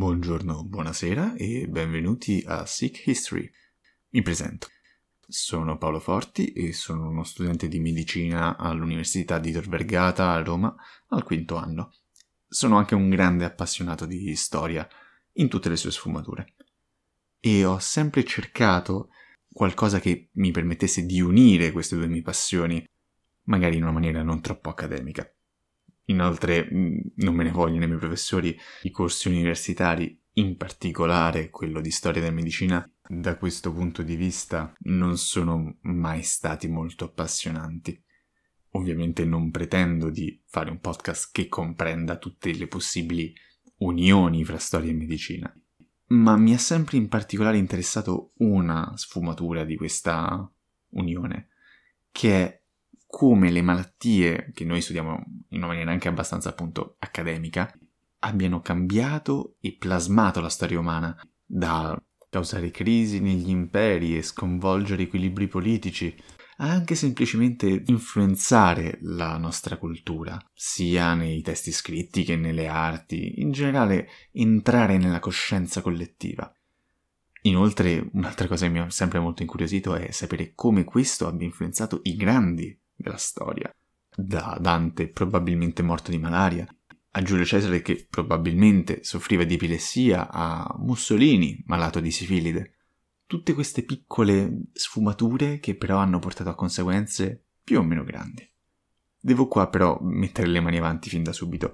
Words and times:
Buongiorno, 0.00 0.64
buonasera 0.64 1.34
e 1.34 1.66
benvenuti 1.68 2.42
a 2.46 2.64
Sick 2.64 3.06
History. 3.06 3.50
Mi 4.12 4.22
presento. 4.22 4.68
Sono 5.28 5.76
Paolo 5.76 6.00
Forti 6.00 6.54
e 6.54 6.72
sono 6.72 7.10
uno 7.10 7.22
studente 7.22 7.68
di 7.68 7.80
medicina 7.80 8.56
all'Università 8.56 9.38
di 9.38 9.52
Tor 9.52 9.68
Vergata 9.68 10.30
a 10.30 10.42
Roma 10.42 10.74
al 11.08 11.22
quinto 11.22 11.56
anno. 11.56 11.92
Sono 12.48 12.78
anche 12.78 12.94
un 12.94 13.10
grande 13.10 13.44
appassionato 13.44 14.06
di 14.06 14.34
storia 14.36 14.88
in 15.32 15.50
tutte 15.50 15.68
le 15.68 15.76
sue 15.76 15.90
sfumature. 15.90 16.54
E 17.38 17.66
ho 17.66 17.78
sempre 17.78 18.24
cercato 18.24 19.10
qualcosa 19.52 20.00
che 20.00 20.30
mi 20.32 20.50
permettesse 20.50 21.04
di 21.04 21.20
unire 21.20 21.72
queste 21.72 21.96
due 21.96 22.06
mie 22.06 22.22
passioni, 22.22 22.82
magari 23.48 23.76
in 23.76 23.82
una 23.82 23.92
maniera 23.92 24.22
non 24.22 24.40
troppo 24.40 24.70
accademica. 24.70 25.30
Inoltre 26.10 26.68
non 26.70 27.34
me 27.34 27.44
ne 27.44 27.50
vogliono 27.50 27.84
i 27.84 27.86
miei 27.86 27.98
professori, 27.98 28.56
i 28.82 28.90
corsi 28.90 29.28
universitari, 29.28 30.18
in 30.34 30.56
particolare 30.56 31.50
quello 31.50 31.80
di 31.80 31.90
storia 31.90 32.20
della 32.20 32.34
medicina, 32.34 32.88
da 33.06 33.36
questo 33.36 33.72
punto 33.72 34.02
di 34.02 34.16
vista 34.16 34.72
non 34.80 35.16
sono 35.16 35.76
mai 35.82 36.22
stati 36.22 36.68
molto 36.68 37.04
appassionanti. 37.04 38.00
Ovviamente 38.72 39.24
non 39.24 39.50
pretendo 39.50 40.10
di 40.10 40.40
fare 40.46 40.70
un 40.70 40.80
podcast 40.80 41.30
che 41.32 41.48
comprenda 41.48 42.16
tutte 42.16 42.52
le 42.52 42.66
possibili 42.66 43.32
unioni 43.78 44.44
fra 44.44 44.58
storia 44.58 44.90
e 44.90 44.94
medicina, 44.94 45.52
ma 46.08 46.36
mi 46.36 46.54
ha 46.54 46.58
sempre 46.58 46.96
in 46.96 47.08
particolare 47.08 47.56
interessato 47.56 48.32
una 48.38 48.92
sfumatura 48.96 49.64
di 49.64 49.76
questa 49.76 50.48
unione, 50.90 51.48
che 52.12 52.44
è 52.44 52.59
come 53.10 53.50
le 53.50 53.60
malattie, 53.60 54.52
che 54.54 54.64
noi 54.64 54.80
studiamo 54.80 55.22
in 55.48 55.58
una 55.58 55.66
maniera 55.66 55.90
anche 55.90 56.08
abbastanza 56.08 56.50
appunto 56.50 56.96
accademica, 57.00 57.70
abbiano 58.20 58.60
cambiato 58.60 59.56
e 59.60 59.76
plasmato 59.76 60.40
la 60.40 60.48
storia 60.48 60.78
umana, 60.78 61.14
da 61.44 62.00
causare 62.30 62.70
crisi 62.70 63.20
negli 63.20 63.50
imperi 63.50 64.16
e 64.16 64.22
sconvolgere 64.22 65.02
equilibri 65.02 65.48
politici, 65.48 66.16
a 66.58 66.70
anche 66.70 66.94
semplicemente 66.94 67.82
influenzare 67.86 68.98
la 69.02 69.36
nostra 69.38 69.76
cultura, 69.76 70.38
sia 70.54 71.14
nei 71.14 71.42
testi 71.42 71.72
scritti 71.72 72.22
che 72.22 72.36
nelle 72.36 72.68
arti, 72.68 73.40
in 73.40 73.50
generale 73.50 74.08
entrare 74.30 74.98
nella 74.98 75.18
coscienza 75.18 75.80
collettiva. 75.82 76.52
Inoltre, 77.42 78.08
un'altra 78.12 78.46
cosa 78.46 78.66
che 78.66 78.72
mi 78.72 78.78
ha 78.78 78.90
sempre 78.90 79.18
molto 79.18 79.42
incuriosito 79.42 79.94
è 79.94 80.10
sapere 80.10 80.52
come 80.54 80.84
questo 80.84 81.26
abbia 81.26 81.46
influenzato 81.46 82.00
i 82.04 82.14
grandi 82.14 82.79
della 83.00 83.16
storia, 83.16 83.74
da 84.14 84.58
Dante 84.60 85.08
probabilmente 85.08 85.82
morto 85.82 86.10
di 86.10 86.18
malaria, 86.18 86.66
a 87.12 87.22
Giulio 87.22 87.44
Cesare 87.44 87.82
che 87.82 88.06
probabilmente 88.08 89.02
soffriva 89.02 89.44
di 89.44 89.54
epilessia, 89.54 90.30
a 90.30 90.76
Mussolini 90.78 91.62
malato 91.66 92.00
di 92.00 92.10
sifilide. 92.10 92.74
Tutte 93.26 93.52
queste 93.54 93.82
piccole 93.82 94.64
sfumature 94.72 95.58
che 95.58 95.76
però 95.76 95.98
hanno 95.98 96.18
portato 96.18 96.50
a 96.50 96.54
conseguenze 96.54 97.42
più 97.62 97.78
o 97.78 97.82
meno 97.82 98.04
grandi. 98.04 98.48
Devo 99.18 99.48
qua 99.48 99.68
però 99.68 99.98
mettere 100.02 100.48
le 100.48 100.60
mani 100.60 100.78
avanti 100.78 101.08
fin 101.08 101.22
da 101.22 101.32
subito. 101.32 101.70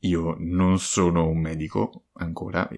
Io 0.00 0.36
non 0.38 0.78
sono 0.78 1.28
un 1.28 1.40
medico 1.40 2.06
ancora, 2.14 2.68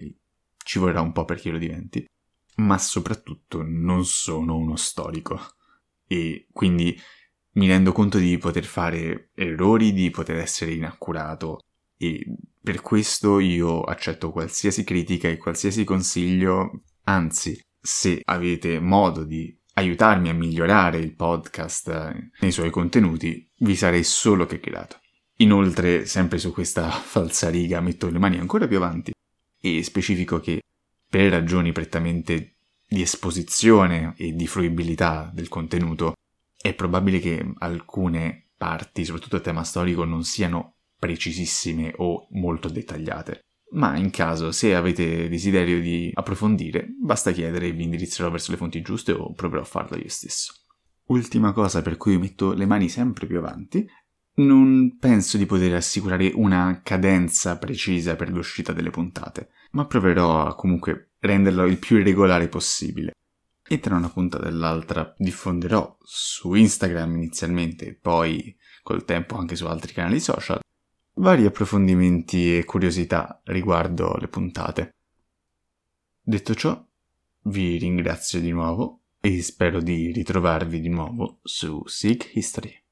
ci 0.64 0.78
vorrà 0.78 1.00
un 1.00 1.12
po' 1.12 1.24
perché 1.24 1.50
lo 1.50 1.58
diventi, 1.58 2.08
ma 2.56 2.78
soprattutto 2.78 3.62
non 3.62 4.04
sono 4.04 4.56
uno 4.56 4.76
storico. 4.76 5.38
E 6.06 6.46
quindi 6.52 6.96
mi 7.56 7.66
rendo 7.66 7.92
conto 7.92 8.18
di 8.18 8.36
poter 8.38 8.64
fare 8.64 9.30
errori, 9.34 9.92
di 9.92 10.10
poter 10.10 10.36
essere 10.36 10.72
inaccurato. 10.72 11.60
E 11.96 12.24
per 12.62 12.82
questo 12.82 13.38
io 13.38 13.82
accetto 13.82 14.30
qualsiasi 14.30 14.84
critica 14.84 15.28
e 15.28 15.38
qualsiasi 15.38 15.84
consiglio, 15.84 16.82
anzi, 17.04 17.58
se 17.80 18.20
avete 18.24 18.78
modo 18.80 19.24
di 19.24 19.56
aiutarmi 19.74 20.28
a 20.28 20.34
migliorare 20.34 20.98
il 20.98 21.14
podcast 21.14 22.30
nei 22.40 22.52
suoi 22.52 22.70
contenuti, 22.70 23.50
vi 23.58 23.76
sarei 23.76 24.04
solo 24.04 24.44
che 24.46 24.60
grato. 24.60 25.00
Inoltre, 25.38 26.06
sempre 26.06 26.38
su 26.38 26.52
questa 26.52 26.88
falsariga, 26.90 27.80
metto 27.80 28.10
le 28.10 28.18
mani 28.18 28.38
ancora 28.38 28.66
più 28.66 28.76
avanti. 28.76 29.12
E 29.58 29.82
specifico 29.82 30.40
che 30.40 30.60
per 31.08 31.30
ragioni 31.30 31.72
prettamente 31.72 32.56
di 32.86 33.00
esposizione 33.00 34.14
e 34.16 34.32
di 34.32 34.46
fruibilità 34.46 35.30
del 35.32 35.48
contenuto, 35.48 36.14
è 36.68 36.74
probabile 36.74 37.18
che 37.18 37.52
alcune 37.58 38.50
parti, 38.56 39.04
soprattutto 39.04 39.36
a 39.36 39.40
tema 39.40 39.62
storico, 39.62 40.04
non 40.04 40.24
siano 40.24 40.76
precisissime 40.98 41.92
o 41.96 42.26
molto 42.30 42.68
dettagliate. 42.68 43.40
Ma 43.72 43.96
in 43.96 44.10
caso, 44.10 44.52
se 44.52 44.74
avete 44.74 45.28
desiderio 45.28 45.80
di 45.80 46.10
approfondire, 46.14 46.88
basta 47.00 47.32
chiedere 47.32 47.66
e 47.66 47.72
vi 47.72 47.84
indirizzerò 47.84 48.30
verso 48.30 48.52
le 48.52 48.56
fonti 48.56 48.80
giuste 48.80 49.12
o 49.12 49.32
proverò 49.32 49.62
a 49.62 49.66
farlo 49.66 49.96
io 49.96 50.08
stesso. 50.08 50.54
Ultima 51.06 51.52
cosa 51.52 51.82
per 51.82 51.96
cui 51.96 52.18
metto 52.18 52.52
le 52.52 52.66
mani 52.66 52.88
sempre 52.88 53.26
più 53.26 53.38
avanti, 53.38 53.86
non 54.36 54.96
penso 54.98 55.36
di 55.36 55.46
poter 55.46 55.74
assicurare 55.74 56.32
una 56.34 56.80
cadenza 56.82 57.58
precisa 57.58 58.16
per 58.16 58.30
l'uscita 58.30 58.72
delle 58.72 58.90
puntate, 58.90 59.50
ma 59.72 59.86
proverò 59.86 60.46
a 60.46 60.54
comunque 60.54 61.12
renderlo 61.20 61.64
il 61.64 61.78
più 61.78 62.02
regolare 62.02 62.48
possibile 62.48 63.12
e 63.68 63.80
tra 63.80 63.96
una 63.96 64.08
puntata 64.08 64.46
e 64.46 64.50
l'altra 64.50 65.14
diffonderò 65.16 65.96
su 66.02 66.54
Instagram 66.54 67.16
inizialmente 67.16 67.86
e 67.86 67.94
poi 67.94 68.56
col 68.82 69.04
tempo 69.04 69.36
anche 69.36 69.56
su 69.56 69.66
altri 69.66 69.92
canali 69.92 70.20
social 70.20 70.60
vari 71.18 71.46
approfondimenti 71.46 72.58
e 72.58 72.64
curiosità 72.64 73.40
riguardo 73.44 74.16
le 74.16 74.28
puntate. 74.28 74.90
Detto 76.20 76.54
ciò, 76.54 76.84
vi 77.44 77.78
ringrazio 77.78 78.40
di 78.40 78.50
nuovo 78.50 79.02
e 79.20 79.42
spero 79.42 79.80
di 79.80 80.12
ritrovarvi 80.12 80.80
di 80.80 80.88
nuovo 80.88 81.38
su 81.42 81.82
Seek 81.86 82.34
History. 82.34 82.85